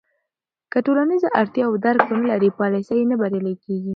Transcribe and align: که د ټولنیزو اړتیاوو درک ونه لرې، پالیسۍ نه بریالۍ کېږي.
که 0.71 0.77
د 0.81 0.83
ټولنیزو 0.85 1.27
اړتیاوو 1.41 1.81
درک 1.85 2.01
ونه 2.07 2.27
لرې، 2.31 2.49
پالیسۍ 2.59 2.99
نه 3.09 3.15
بریالۍ 3.21 3.55
کېږي. 3.63 3.89